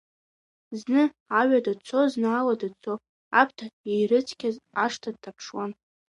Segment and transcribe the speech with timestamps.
[0.79, 1.01] Зны
[1.39, 2.93] аҩада дцо, зны алада дцо,
[3.39, 5.71] Аԥҭа иирыцқьаз ашҭа дҭаԥшуан.